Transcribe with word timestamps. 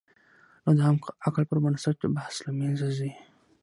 نو 0.63 0.69
د 0.77 0.79
عام 0.85 0.97
عقل 1.27 1.43
پر 1.49 1.57
بنسټ 1.63 1.97
بحث 2.15 2.35
له 2.45 2.51
منځه 2.59 2.87
ځي. 2.97 3.11